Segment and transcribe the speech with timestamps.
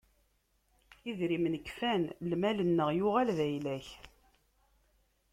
[1.09, 3.87] Idrimen kfan, lmal-nneɣ yuɣal d ayla-k.